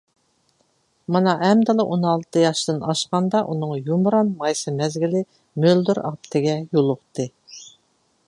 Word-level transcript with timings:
مانا 1.15 1.33
ئەمدىلا 1.47 1.83
ئون 1.89 2.07
ئالتە 2.13 2.41
ياشتىن 2.45 2.79
ئاشقاندا، 2.93 3.43
ئۇنىڭ 3.51 3.75
يۇمران 3.91 4.33
مايسا 4.41 4.73
مەزگىلى 4.79 5.23
مۆلدۈر 5.65 6.03
ئاپىتىگە 6.09 6.57
يولۇقتى. 6.75 7.29